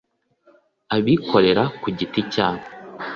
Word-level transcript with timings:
abikorera 0.95 1.63
ku 1.81 1.87
giti 1.97 2.21
cyabo 2.33 2.65